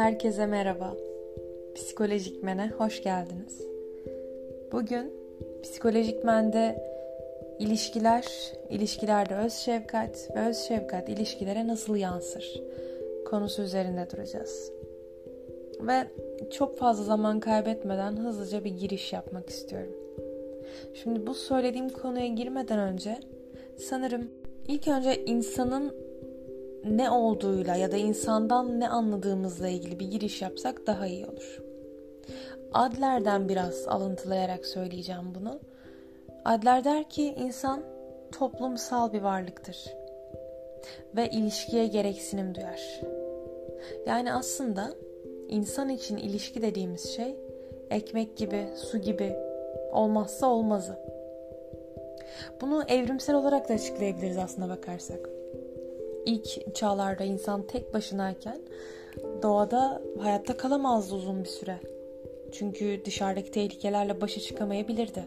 Herkese 0.00 0.46
merhaba. 0.46 0.96
Psikolojik 1.74 2.42
Men'e 2.42 2.68
hoş 2.78 3.02
geldiniz. 3.02 3.62
Bugün 4.72 5.12
Psikolojik 5.62 6.24
Men'de 6.24 6.84
ilişkiler, 7.58 8.26
ilişkilerde 8.70 9.34
öz 9.34 9.52
şefkat 9.52 10.28
ve 10.36 10.48
öz 10.48 10.56
şefkat 10.56 11.08
ilişkilere 11.08 11.66
nasıl 11.66 11.96
yansır 11.96 12.62
konusu 13.30 13.62
üzerinde 13.62 14.10
duracağız. 14.10 14.72
Ve 15.80 16.06
çok 16.50 16.78
fazla 16.78 17.04
zaman 17.04 17.40
kaybetmeden 17.40 18.16
hızlıca 18.16 18.64
bir 18.64 18.78
giriş 18.78 19.12
yapmak 19.12 19.50
istiyorum. 19.50 19.92
Şimdi 20.94 21.26
bu 21.26 21.34
söylediğim 21.34 21.88
konuya 21.88 22.26
girmeden 22.26 22.78
önce 22.78 23.16
sanırım 23.78 24.30
ilk 24.68 24.88
önce 24.88 25.24
insanın 25.24 26.09
ne 26.84 27.10
olduğuyla 27.10 27.74
ya 27.76 27.92
da 27.92 27.96
insandan 27.96 28.80
ne 28.80 28.88
anladığımızla 28.88 29.68
ilgili 29.68 30.00
bir 30.00 30.10
giriş 30.10 30.42
yapsak 30.42 30.86
daha 30.86 31.06
iyi 31.06 31.26
olur. 31.26 31.62
Adler'den 32.72 33.48
biraz 33.48 33.88
alıntılayarak 33.88 34.66
söyleyeceğim 34.66 35.34
bunu. 35.34 35.60
Adler 36.44 36.84
der 36.84 37.08
ki 37.08 37.34
insan 37.38 37.82
toplumsal 38.32 39.12
bir 39.12 39.22
varlıktır 39.22 39.94
ve 41.16 41.30
ilişkiye 41.30 41.86
gereksinim 41.86 42.54
duyar. 42.54 43.00
Yani 44.06 44.32
aslında 44.32 44.94
insan 45.48 45.88
için 45.88 46.16
ilişki 46.16 46.62
dediğimiz 46.62 47.16
şey 47.16 47.36
ekmek 47.90 48.36
gibi, 48.36 48.68
su 48.76 48.98
gibi 48.98 49.36
olmazsa 49.92 50.46
olmazı. 50.46 50.98
Bunu 52.60 52.84
evrimsel 52.88 53.36
olarak 53.36 53.68
da 53.68 53.74
açıklayabiliriz 53.74 54.38
aslında 54.38 54.68
bakarsak. 54.68 55.39
İlk 56.26 56.74
çağlarda 56.74 57.24
insan 57.24 57.66
tek 57.66 57.94
başınayken 57.94 58.60
doğada 59.42 60.02
hayatta 60.18 60.56
kalamazdı 60.56 61.14
uzun 61.14 61.44
bir 61.44 61.48
süre. 61.48 61.80
Çünkü 62.52 63.02
dışarıdaki 63.04 63.50
tehlikelerle 63.50 64.20
başa 64.20 64.40
çıkamayabilirdi. 64.40 65.24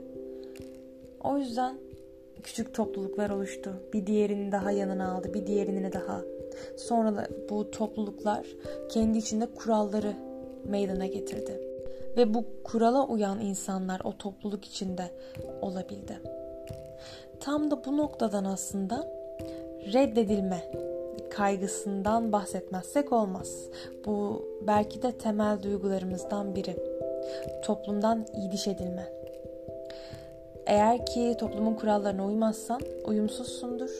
O 1.24 1.38
yüzden 1.38 1.78
küçük 2.44 2.74
topluluklar 2.74 3.30
oluştu. 3.30 3.74
Bir 3.94 4.08
diğerini 4.08 4.52
daha 4.52 4.72
yanına 4.72 5.12
aldı, 5.12 5.34
bir 5.34 5.48
diğerini 5.48 5.94
daha. 5.94 6.22
Sonra 6.78 7.16
da 7.16 7.28
bu 7.50 7.72
topluluklar 7.72 8.48
kendi 8.90 9.18
içinde 9.18 9.46
kuralları 9.46 10.14
meydana 10.66 11.06
getirdi. 11.06 11.62
Ve 12.18 12.34
bu 12.34 12.46
kurala 12.64 13.08
uyan 13.08 13.42
insanlar 13.42 14.02
o 14.04 14.18
topluluk 14.18 14.66
içinde 14.66 15.12
olabildi. 15.62 16.20
Tam 17.40 17.72
da 17.72 17.86
bu 17.86 17.98
noktadan 17.98 18.46
aslında 18.46 19.14
reddedilme 19.94 20.72
kaygısından 21.36 22.32
bahsetmezsek 22.32 23.14
olmaz. 23.14 23.70
Bu 24.06 24.46
belki 24.68 25.02
de 25.02 25.12
temel 25.12 25.64
duygularımızdan 25.64 26.56
biri. 26.56 26.76
Toplumdan 27.64 28.26
iyiliş 28.36 28.68
edilme. 28.68 29.14
Eğer 30.66 31.06
ki 31.06 31.36
toplumun 31.40 31.74
kurallarına 31.74 32.26
uymazsan 32.26 32.82
uyumsuzsundur 33.06 33.92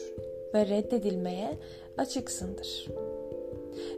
ve 0.54 0.66
reddedilmeye 0.66 1.58
açıksındır. 1.98 2.86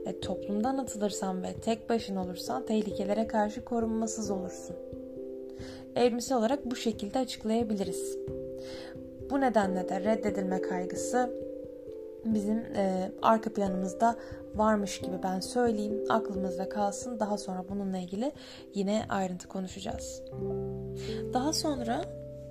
E, 0.06 0.20
toplumdan 0.20 0.78
atılırsan 0.78 1.42
ve 1.42 1.52
tek 1.52 1.88
başına 1.90 2.22
olursan 2.22 2.66
tehlikelere 2.66 3.26
karşı 3.26 3.64
korunmasız 3.64 4.30
olursun. 4.30 4.76
Evrimsel 5.96 6.38
olarak 6.38 6.70
bu 6.70 6.76
şekilde 6.76 7.18
açıklayabiliriz. 7.18 8.18
Bu 9.30 9.40
nedenle 9.40 9.88
de 9.88 10.00
reddedilme 10.00 10.62
kaygısı 10.62 11.45
bizim 12.34 12.58
e, 12.58 13.12
arka 13.22 13.52
planımızda 13.52 14.16
varmış 14.54 15.00
gibi 15.00 15.22
ben 15.22 15.40
söyleyeyim. 15.40 16.04
Aklımızda 16.08 16.68
kalsın. 16.68 17.20
Daha 17.20 17.38
sonra 17.38 17.64
bununla 17.68 17.98
ilgili 17.98 18.32
yine 18.74 19.06
ayrıntı 19.08 19.48
konuşacağız. 19.48 20.22
Daha 21.32 21.52
sonra 21.52 22.04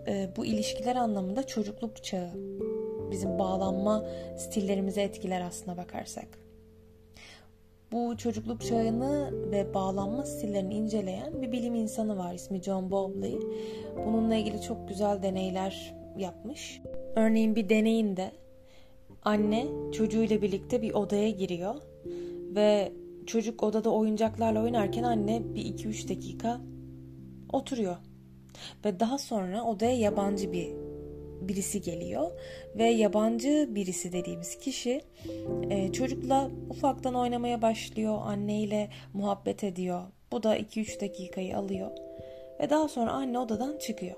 e, 0.08 0.30
bu 0.38 0.46
ilişkiler 0.46 0.96
anlamında 0.96 1.48
çocukluk 1.48 2.04
çağı 2.04 2.30
bizim 3.12 3.40
bağlanma 3.40 4.06
stillerimizi 4.38 5.02
etkiler 5.02 5.42
aslına 5.42 5.78
bakarsak. 5.78 6.28
Bu 7.92 8.18
çocukluk 8.18 8.62
çağını 8.62 9.32
ve 9.52 9.74
bağlanma 9.74 10.26
stillerini 10.26 10.74
inceleyen 10.74 11.42
bir 11.42 11.52
bilim 11.52 11.76
insanı 11.76 12.18
var 12.18 12.34
ismi 12.34 12.62
John 12.62 12.92
Bowlby. 12.92 13.36
Bununla 14.06 14.36
ilgili 14.36 14.62
çok 14.62 14.88
güzel 14.88 15.24
deneyler 15.24 15.96
yapmış. 16.18 16.82
Örneğin 17.16 17.56
bir 17.56 17.70
deneyinde 17.70 18.32
anne 19.26 19.68
çocuğuyla 19.92 20.42
birlikte 20.42 20.82
bir 20.82 20.94
odaya 20.94 21.30
giriyor 21.30 21.76
ve 22.56 22.92
çocuk 23.26 23.64
odada 23.64 23.90
oyuncaklarla 23.90 24.64
oynarken 24.64 25.04
anne 25.04 25.42
bir 25.56 25.66
iki 25.66 25.88
üç 25.88 26.10
dakika 26.10 26.62
oturuyor. 27.54 27.96
Ve 28.86 29.00
daha 29.00 29.18
sonra 29.18 29.64
odaya 29.64 29.98
yabancı 29.98 30.52
bir 30.52 30.74
birisi 31.42 31.82
geliyor 31.82 32.32
ve 32.76 32.84
yabancı 32.84 33.70
birisi 33.76 34.14
dediğimiz 34.14 34.60
kişi 34.60 35.02
e, 35.70 35.92
çocukla 35.92 36.50
ufaktan 36.70 37.16
oynamaya 37.16 37.62
başlıyor, 37.62 38.18
anneyle 38.24 38.90
muhabbet 39.14 39.64
ediyor. 39.64 40.02
Bu 40.32 40.44
da 40.44 40.58
2-3 40.58 41.02
dakikayı 41.02 41.58
alıyor 41.58 41.92
ve 42.60 42.70
daha 42.70 42.88
sonra 42.88 43.12
anne 43.12 43.40
odadan 43.40 43.78
çıkıyor. 43.78 44.16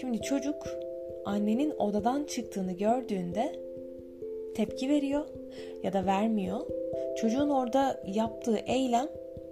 Şimdi 0.00 0.22
çocuk 0.22 0.87
annenin 1.28 1.70
odadan 1.78 2.24
çıktığını 2.24 2.72
gördüğünde 2.72 3.60
tepki 4.54 4.88
veriyor 4.88 5.24
ya 5.82 5.92
da 5.92 6.06
vermiyor. 6.06 6.60
Çocuğun 7.20 7.48
orada 7.48 8.02
yaptığı 8.06 8.56
eylem 8.56 9.08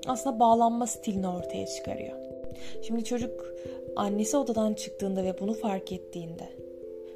aslında 0.07 0.41
bağlanma 0.41 0.87
stilini 0.87 1.29
ortaya 1.29 1.67
çıkarıyor. 1.67 2.19
Şimdi 2.83 3.05
çocuk 3.05 3.55
annesi 3.97 4.37
odadan 4.37 4.75
çıktığında 4.75 5.25
ve 5.25 5.41
bunu 5.41 5.55
fark 5.55 5.93
ettiğinde 5.93 6.49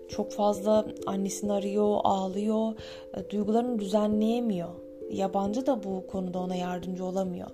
çok 0.09 0.33
fazla 0.33 0.87
annesini 1.07 1.53
arıyor, 1.53 1.99
ağlıyor, 2.05 2.73
e, 3.17 3.31
duygularını 3.31 3.79
düzenleyemiyor. 3.79 4.69
Yabancı 5.11 5.67
da 5.67 5.83
bu 5.85 6.07
konuda 6.07 6.39
ona 6.39 6.55
yardımcı 6.55 7.05
olamıyor. 7.05 7.51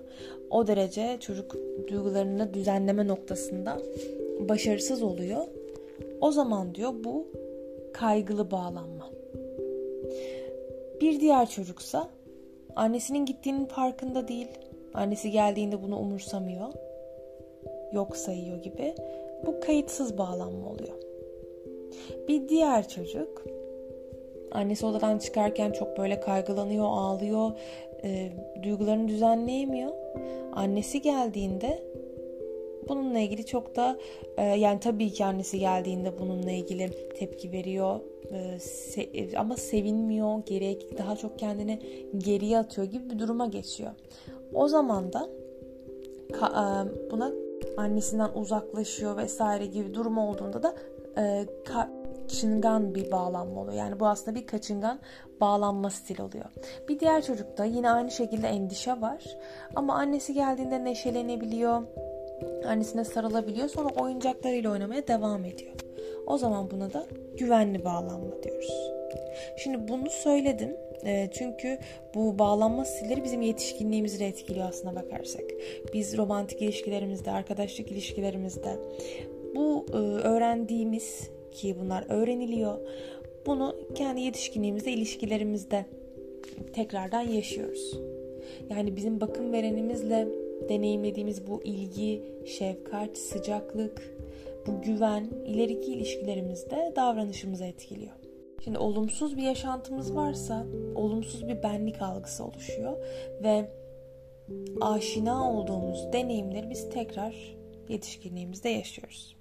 O 0.49 0.67
derece 0.67 1.17
çocuk 1.19 1.55
duygularını 1.87 2.53
düzenleme 2.53 3.07
noktasında 3.07 3.77
başarısız 4.39 5.03
oluyor. 5.03 5.45
O 6.21 6.31
zaman 6.31 6.75
diyor 6.75 6.93
bu 7.03 7.27
kaygılı 7.93 8.51
bağlanma. 8.51 9.09
Bir 11.01 11.19
diğer 11.19 11.49
çocuksa 11.49 12.09
annesinin 12.75 13.25
gittiğinin 13.25 13.65
farkında 13.65 14.27
değil. 14.27 14.47
Annesi 14.93 15.31
geldiğinde 15.31 15.83
bunu 15.83 15.99
umursamıyor. 15.99 16.67
Yok 17.93 18.17
sayıyor 18.17 18.57
gibi. 18.57 18.95
Bu 19.45 19.59
kayıtsız 19.59 20.17
bağlanma 20.17 20.69
oluyor. 20.69 20.97
Bir 22.27 22.49
diğer 22.49 22.87
çocuk 22.87 23.43
annesi 24.51 24.85
odadan 24.85 25.17
çıkarken 25.17 25.71
çok 25.71 25.97
böyle 25.97 26.19
kaygılanıyor, 26.19 26.85
ağlıyor, 26.85 27.51
e, 28.03 28.29
duygularını 28.63 29.07
düzenleyemiyor. 29.07 29.91
Annesi 30.53 31.01
geldiğinde 31.01 31.83
bununla 32.89 33.19
ilgili 33.19 33.45
çok 33.45 33.75
da 33.75 33.97
e, 34.37 34.43
yani 34.43 34.79
tabii 34.79 35.11
ki 35.11 35.25
annesi 35.25 35.59
geldiğinde 35.59 36.19
bununla 36.19 36.51
ilgili 36.51 36.91
tepki 37.19 37.51
veriyor 37.51 37.99
e, 38.31 38.59
se, 38.59 39.01
e, 39.01 39.37
ama 39.37 39.57
sevinmiyor, 39.57 40.45
geriye 40.45 40.79
daha 40.97 41.15
çok 41.15 41.39
kendini 41.39 41.79
geriye 42.17 42.57
atıyor 42.57 42.87
gibi 42.87 43.09
bir 43.09 43.19
duruma 43.19 43.45
geçiyor. 43.45 43.91
O 44.53 44.67
zaman 44.67 45.13
da 45.13 45.29
ka, 46.33 46.47
e, 46.47 47.11
buna 47.11 47.31
annesinden 47.77 48.29
uzaklaşıyor 48.35 49.17
vesaire 49.17 49.65
gibi 49.65 49.93
durum 49.93 50.17
olduğunda 50.17 50.63
da 50.63 50.75
e, 51.17 51.45
kaçıngan 51.65 52.95
bir 52.95 53.11
bağlanma 53.11 53.61
oluyor. 53.61 53.77
Yani 53.77 53.99
bu 53.99 54.07
aslında 54.07 54.35
bir 54.35 54.47
kaçıngan 54.47 54.99
bağlanma 55.41 55.89
stili 55.89 56.21
oluyor. 56.21 56.45
Bir 56.89 56.99
diğer 56.99 57.21
çocukta 57.21 57.65
yine 57.65 57.89
aynı 57.89 58.11
şekilde 58.11 58.47
endişe 58.47 59.01
var. 59.01 59.37
Ama 59.75 59.93
annesi 59.93 60.33
geldiğinde 60.33 60.83
neşelenebiliyor. 60.83 61.81
Annesine 62.65 63.05
sarılabiliyor. 63.05 63.69
Sonra 63.69 63.89
oyuncaklarıyla 63.89 64.71
oynamaya 64.71 65.07
devam 65.07 65.45
ediyor. 65.45 65.73
O 66.27 66.37
zaman 66.37 66.71
buna 66.71 66.93
da 66.93 67.05
güvenli 67.37 67.85
bağlanma 67.85 68.43
diyoruz. 68.43 68.91
Şimdi 69.57 69.87
bunu 69.87 70.09
söyledim. 70.09 70.77
E, 71.05 71.29
çünkü 71.33 71.79
bu 72.15 72.39
bağlanma 72.39 72.85
stilleri 72.85 73.23
bizim 73.23 73.41
yetişkinliğimizi 73.41 74.19
de 74.19 74.27
etkiliyor 74.27 74.69
aslına 74.69 74.95
bakarsak. 74.95 75.43
Biz 75.93 76.17
romantik 76.17 76.61
ilişkilerimizde, 76.61 77.31
arkadaşlık 77.31 77.91
ilişkilerimizde 77.91 78.75
bu 79.55 79.85
e, 79.93 79.97
öğrendiğimiz 79.97 81.29
ki 81.51 81.75
bunlar 81.79 82.05
öğreniliyor. 82.09 82.77
Bunu 83.45 83.75
kendi 83.95 84.21
yetişkinliğimizde, 84.21 84.91
ilişkilerimizde 84.91 85.85
tekrardan 86.73 87.21
yaşıyoruz. 87.21 87.99
Yani 88.69 88.95
bizim 88.95 89.21
bakım 89.21 89.53
verenimizle 89.53 90.27
deneyimlediğimiz 90.69 91.47
bu 91.47 91.63
ilgi, 91.63 92.23
şefkat, 92.45 93.17
sıcaklık, 93.17 94.17
bu 94.67 94.81
güven 94.81 95.29
ileriki 95.45 95.93
ilişkilerimizde 95.93 96.93
davranışımızı 96.95 97.65
etkiliyor. 97.65 98.13
Şimdi 98.63 98.77
olumsuz 98.77 99.37
bir 99.37 99.43
yaşantımız 99.43 100.15
varsa 100.15 100.65
olumsuz 100.95 101.47
bir 101.47 101.63
benlik 101.63 102.01
algısı 102.01 102.45
oluşuyor 102.45 102.97
ve 103.43 103.71
aşina 104.81 105.51
olduğumuz 105.51 106.13
deneyimleri 106.13 106.69
biz 106.69 106.89
tekrar 106.89 107.57
yetişkinliğimizde 107.89 108.69
yaşıyoruz. 108.69 109.37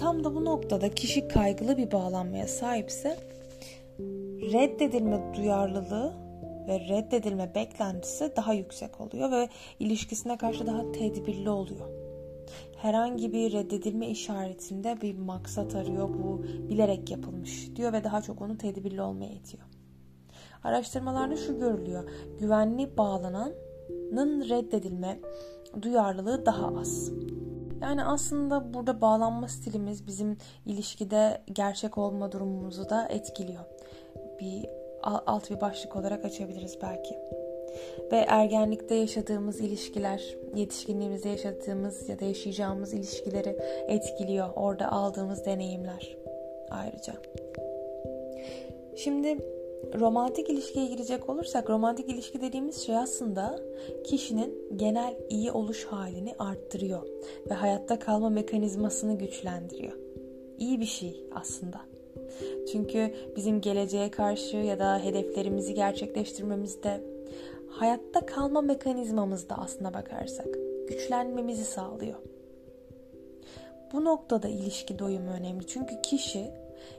Tam 0.00 0.24
da 0.24 0.34
bu 0.34 0.44
noktada 0.44 0.90
kişi 0.90 1.28
kaygılı 1.28 1.76
bir 1.76 1.92
bağlanmaya 1.92 2.48
sahipse 2.48 3.16
reddedilme 4.52 5.34
duyarlılığı 5.36 6.12
ve 6.70 6.80
reddedilme 6.80 7.54
beklentisi 7.54 8.32
daha 8.36 8.52
yüksek 8.52 9.00
oluyor 9.00 9.30
ve 9.30 9.48
ilişkisine 9.78 10.36
karşı 10.36 10.66
daha 10.66 10.92
tedbirli 10.92 11.50
oluyor. 11.50 11.88
Herhangi 12.76 13.32
bir 13.32 13.52
reddedilme 13.52 14.08
işaretinde 14.08 15.00
bir 15.02 15.18
maksat 15.18 15.74
arıyor. 15.74 16.08
Bu 16.08 16.42
bilerek 16.68 17.10
yapılmış 17.10 17.76
diyor 17.76 17.92
ve 17.92 18.04
daha 18.04 18.22
çok 18.22 18.42
onu 18.42 18.58
tedbirli 18.58 19.02
olmaya 19.02 19.32
itiyor. 19.32 19.64
Araştırmalarda 20.64 21.36
şu 21.36 21.58
görülüyor. 21.58 22.10
Güvenli 22.38 22.96
bağlananın 22.96 24.48
reddedilme 24.48 25.20
duyarlılığı 25.82 26.46
daha 26.46 26.66
az. 26.80 27.12
Yani 27.82 28.04
aslında 28.04 28.74
burada 28.74 29.00
bağlanma 29.00 29.48
stilimiz 29.48 30.06
bizim 30.06 30.36
ilişkide 30.66 31.42
gerçek 31.52 31.98
olma 31.98 32.32
durumumuzu 32.32 32.88
da 32.88 33.08
etkiliyor. 33.08 33.64
Bir 34.40 34.79
alt 35.02 35.50
bir 35.50 35.60
başlık 35.60 35.96
olarak 35.96 36.24
açabiliriz 36.24 36.78
belki. 36.82 37.18
Ve 38.12 38.16
ergenlikte 38.16 38.94
yaşadığımız 38.94 39.60
ilişkiler, 39.60 40.36
yetişkinliğimizde 40.54 41.28
yaşadığımız 41.28 42.08
ya 42.08 42.20
da 42.20 42.24
yaşayacağımız 42.24 42.94
ilişkileri 42.94 43.56
etkiliyor. 43.88 44.48
Orada 44.56 44.92
aldığımız 44.92 45.44
deneyimler 45.44 46.16
ayrıca. 46.70 47.14
Şimdi 48.96 49.38
romantik 49.94 50.50
ilişkiye 50.50 50.86
girecek 50.86 51.28
olursak 51.28 51.70
romantik 51.70 52.08
ilişki 52.08 52.40
dediğimiz 52.40 52.86
şey 52.86 52.96
aslında 52.96 53.58
kişinin 54.04 54.76
genel 54.76 55.14
iyi 55.28 55.52
oluş 55.52 55.84
halini 55.84 56.34
arttırıyor 56.38 57.02
ve 57.50 57.54
hayatta 57.54 57.98
kalma 57.98 58.30
mekanizmasını 58.30 59.18
güçlendiriyor. 59.18 60.09
İyi 60.60 60.80
bir 60.80 60.86
şey 60.86 61.24
aslında. 61.34 61.80
Çünkü 62.72 63.14
bizim 63.36 63.60
geleceğe 63.60 64.10
karşı 64.10 64.56
ya 64.56 64.78
da 64.78 64.98
hedeflerimizi 64.98 65.74
gerçekleştirmemizde 65.74 67.00
hayatta 67.68 68.26
kalma 68.26 68.60
mekanizmamızda 68.60 69.58
aslına 69.58 69.94
bakarsak 69.94 70.48
güçlenmemizi 70.88 71.64
sağlıyor. 71.64 72.18
Bu 73.92 74.04
noktada 74.04 74.48
ilişki 74.48 74.98
doyumu 74.98 75.30
önemli. 75.30 75.66
Çünkü 75.66 76.02
kişi 76.02 76.50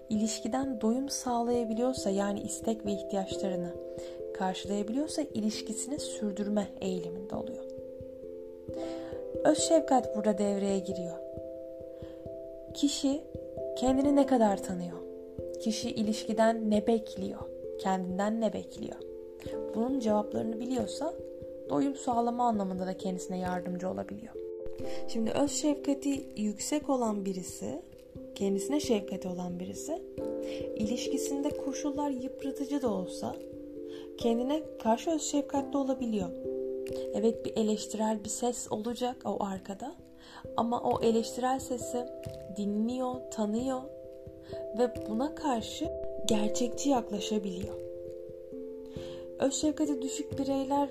ilişkiden 0.09 0.81
doyum 0.81 1.09
sağlayabiliyorsa 1.09 2.09
yani 2.09 2.41
istek 2.41 2.85
ve 2.85 2.91
ihtiyaçlarını 2.91 3.73
karşılayabiliyorsa 4.33 5.21
ilişkisini 5.33 5.99
sürdürme 5.99 6.67
eğiliminde 6.81 7.35
oluyor. 7.35 7.63
Öz 9.43 9.57
şefkat 9.57 10.15
burada 10.15 10.37
devreye 10.37 10.79
giriyor. 10.79 11.17
Kişi 12.73 13.21
kendini 13.77 14.15
ne 14.15 14.25
kadar 14.25 14.63
tanıyor? 14.63 14.97
Kişi 15.61 15.89
ilişkiden 15.89 16.71
ne 16.71 16.87
bekliyor? 16.87 17.39
Kendinden 17.79 18.41
ne 18.41 18.53
bekliyor? 18.53 18.95
Bunun 19.75 19.99
cevaplarını 19.99 20.59
biliyorsa 20.59 21.13
doyum 21.69 21.95
sağlama 21.95 22.47
anlamında 22.47 22.85
da 22.85 22.97
kendisine 22.97 23.37
yardımcı 23.37 23.89
olabiliyor. 23.89 24.33
Şimdi 25.07 25.31
öz 25.31 25.51
şefkati 25.51 26.25
yüksek 26.37 26.89
olan 26.89 27.25
birisi 27.25 27.81
kendisine 28.35 28.79
şefkati 28.79 29.27
olan 29.27 29.59
birisi 29.59 30.01
ilişkisinde 30.75 31.49
koşullar 31.49 32.09
yıpratıcı 32.09 32.81
da 32.81 32.89
olsa 32.93 33.35
kendine 34.17 34.63
karşı 34.83 35.11
öz 35.11 35.21
şefkatli 35.21 35.77
olabiliyor. 35.77 36.29
Evet 37.13 37.45
bir 37.45 37.57
eleştirel 37.57 38.23
bir 38.23 38.29
ses 38.29 38.71
olacak 38.71 39.15
o 39.25 39.43
arkada 39.43 39.95
ama 40.57 40.81
o 40.81 41.01
eleştirel 41.01 41.59
sesi 41.59 42.05
dinliyor, 42.57 43.15
tanıyor 43.31 43.81
ve 44.77 44.91
buna 45.09 45.35
karşı 45.35 45.91
gerçekçi 46.25 46.89
yaklaşabiliyor. 46.89 47.75
Öz 49.39 49.53
şefkati 49.53 50.01
düşük 50.01 50.39
bireyler 50.39 50.89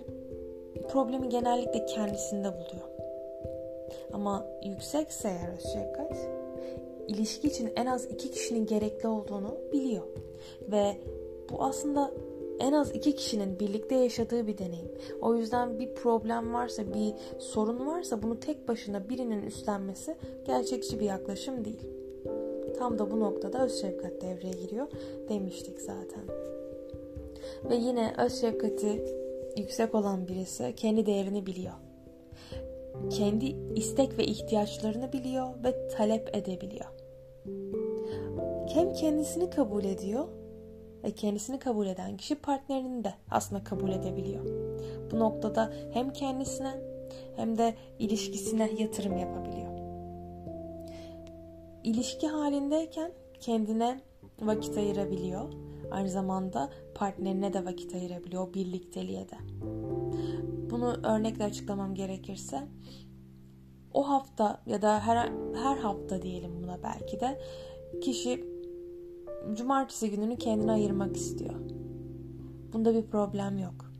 problemi 0.88 1.28
genellikle 1.28 1.86
kendisinde 1.86 2.48
buluyor. 2.48 2.90
Ama 4.12 4.46
yüksekse 4.64 5.28
eğer 5.28 5.52
öz 5.56 5.72
şefkat 5.72 6.16
ilişki 7.08 7.48
için 7.48 7.72
en 7.76 7.86
az 7.86 8.04
iki 8.04 8.30
kişinin 8.30 8.66
gerekli 8.66 9.08
olduğunu 9.08 9.54
biliyor. 9.72 10.02
Ve 10.70 10.96
bu 11.50 11.62
aslında 11.64 12.10
en 12.60 12.72
az 12.72 12.94
iki 12.94 13.14
kişinin 13.14 13.60
birlikte 13.60 13.94
yaşadığı 13.94 14.46
bir 14.46 14.58
deneyim. 14.58 14.90
O 15.20 15.34
yüzden 15.34 15.78
bir 15.78 15.94
problem 15.94 16.52
varsa, 16.52 16.94
bir 16.94 17.14
sorun 17.38 17.86
varsa 17.86 18.22
bunu 18.22 18.40
tek 18.40 18.68
başına 18.68 19.08
birinin 19.08 19.42
üstlenmesi 19.42 20.16
gerçekçi 20.46 21.00
bir 21.00 21.04
yaklaşım 21.04 21.64
değil. 21.64 21.86
Tam 22.78 22.98
da 22.98 23.10
bu 23.10 23.20
noktada 23.20 23.64
öz 23.64 23.80
şefkat 23.80 24.22
devreye 24.22 24.52
giriyor 24.52 24.86
demiştik 25.28 25.80
zaten. 25.80 26.22
Ve 27.70 27.76
yine 27.76 28.14
öz 28.18 28.40
şefkati 28.40 29.04
yüksek 29.56 29.94
olan 29.94 30.28
birisi 30.28 30.74
kendi 30.76 31.06
değerini 31.06 31.46
biliyor 31.46 31.74
kendi 33.10 33.56
istek 33.74 34.18
ve 34.18 34.24
ihtiyaçlarını 34.24 35.12
biliyor 35.12 35.46
ve 35.64 35.88
talep 35.88 36.36
edebiliyor. 36.36 36.86
Hem 38.74 38.92
kendisini 38.92 39.50
kabul 39.50 39.84
ediyor 39.84 40.28
ve 41.04 41.10
kendisini 41.10 41.58
kabul 41.58 41.86
eden 41.86 42.16
kişi 42.16 42.34
partnerini 42.34 43.04
de 43.04 43.14
aslında 43.30 43.64
kabul 43.64 43.90
edebiliyor. 43.90 44.44
Bu 45.10 45.18
noktada 45.18 45.72
hem 45.92 46.12
kendisine 46.12 46.74
hem 47.36 47.58
de 47.58 47.74
ilişkisine 47.98 48.70
yatırım 48.78 49.18
yapabiliyor. 49.18 49.70
İlişki 51.84 52.28
halindeyken 52.28 53.12
kendine 53.40 54.00
vakit 54.40 54.76
ayırabiliyor. 54.76 55.52
Aynı 55.90 56.08
zamanda 56.08 56.70
partnerine 56.94 57.52
de 57.52 57.64
vakit 57.64 57.94
ayırabiliyor, 57.94 58.54
birlikteliğe 58.54 59.28
de. 59.28 59.36
Bunu 60.70 61.00
örnekle 61.02 61.44
açıklamam 61.44 61.94
gerekirse 61.94 62.68
o 63.94 64.08
hafta 64.08 64.62
ya 64.66 64.82
da 64.82 65.00
her, 65.00 65.32
her 65.54 65.76
hafta 65.76 66.22
diyelim 66.22 66.62
buna 66.62 66.82
belki 66.82 67.20
de 67.20 67.40
kişi 68.02 68.44
cumartesi 69.54 70.10
gününü 70.10 70.36
kendine 70.36 70.72
ayırmak 70.72 71.16
istiyor. 71.16 71.54
Bunda 72.72 72.94
bir 72.94 73.02
problem 73.02 73.58
yok. 73.58 73.92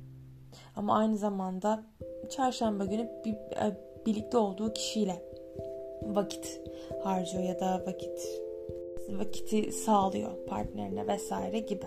Ama 0.77 0.99
aynı 0.99 1.17
zamanda 1.17 1.85
çarşamba 2.31 2.85
günü 2.85 3.09
bir, 3.25 3.33
e, 3.33 3.77
birlikte 4.07 4.39
olduğu 4.39 4.73
kişiyle 4.73 5.23
vakit 6.03 6.61
harcıyor 7.03 7.43
ya 7.43 7.61
da 7.61 7.83
vakit 7.87 8.43
vakiti 9.11 9.73
sağlıyor 9.73 10.31
partnerine 10.47 11.07
vesaire 11.07 11.59
gibi. 11.59 11.87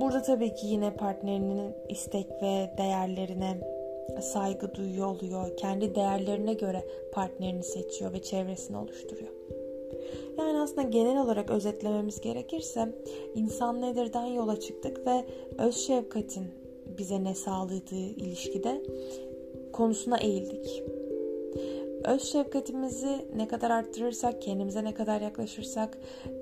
Burada 0.00 0.22
tabii 0.22 0.54
ki 0.54 0.66
yine 0.66 0.94
partnerinin 0.94 1.74
istek 1.88 2.26
ve 2.42 2.70
değerlerine 2.78 3.60
saygı 4.22 4.74
duyuyor 4.74 5.06
oluyor. 5.06 5.56
Kendi 5.56 5.94
değerlerine 5.94 6.54
göre 6.54 6.84
partnerini 7.12 7.62
seçiyor 7.62 8.12
ve 8.12 8.22
çevresini 8.22 8.76
oluşturuyor. 8.76 9.32
Yani 10.38 10.60
aslında 10.60 10.82
genel 10.82 11.22
olarak 11.22 11.50
özetlememiz 11.50 12.20
gerekirse 12.20 12.88
insan 13.34 13.82
nedirden 13.82 14.26
yola 14.26 14.60
çıktık 14.60 15.06
ve 15.06 15.24
öz 15.58 15.76
şefkatin 15.76 16.44
bize 16.98 17.24
ne 17.24 17.34
sağladığı 17.34 17.94
ilişkide 17.94 18.82
konusuna 19.72 20.18
eğildik. 20.18 20.82
Öz 22.04 22.22
şefkatimizi 22.22 23.28
ne 23.36 23.48
kadar 23.48 23.70
arttırırsak, 23.70 24.42
kendimize 24.42 24.84
ne 24.84 24.94
kadar 24.94 25.20
yaklaşırsak, 25.20 25.98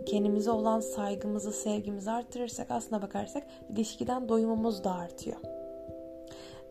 kendimize 0.06 0.50
olan 0.50 0.80
saygımızı, 0.80 1.52
sevgimizi 1.52 2.10
arttırırsak 2.10 2.70
aslına 2.70 3.02
bakarsak 3.02 3.42
ilişkiden 3.72 4.28
doyumumuz 4.28 4.84
da 4.84 4.94
artıyor. 4.94 5.36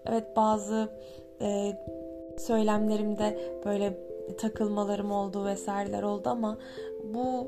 Evet 0.06 0.36
bazı 0.36 0.90
e, 1.42 1.78
söylemlerimde 2.38 3.40
böyle 3.66 3.94
takılmalarım 4.38 5.12
oldu 5.12 5.46
vesaireler 5.46 6.04
oldu 6.04 6.30
ama 6.30 6.58
bu 7.04 7.48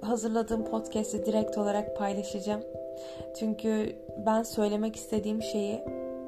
hazırladığım 0.00 0.64
podcast'i 0.64 1.26
direkt 1.26 1.58
olarak 1.58 1.96
paylaşacağım. 1.96 2.60
Çünkü 3.38 3.92
ben 4.26 4.42
söylemek 4.42 4.96
istediğim 4.96 5.42
şeyi 5.42 5.80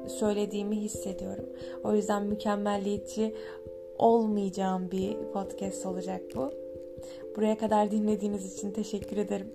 söylediğimi 0.07 0.75
hissediyorum. 0.75 1.45
O 1.83 1.95
yüzden 1.95 2.23
mükemmelliyetçi 2.25 3.35
olmayacağım 3.97 4.91
bir 4.91 5.15
podcast 5.33 5.85
olacak 5.85 6.21
bu. 6.35 6.51
Buraya 7.35 7.57
kadar 7.57 7.91
dinlediğiniz 7.91 8.53
için 8.53 8.71
teşekkür 8.71 9.17
ederim. 9.17 9.47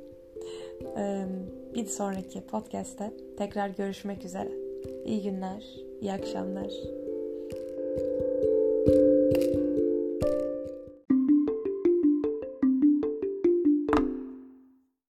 Bir 1.75 1.87
sonraki 1.87 2.41
podcast'te 2.41 3.13
tekrar 3.39 3.69
görüşmek 3.69 4.25
üzere. 4.25 4.51
İyi 5.05 5.23
günler, 5.23 5.65
iyi 6.01 6.13
akşamlar. 6.13 6.73
Thank 8.89 8.97
you 8.97 9.18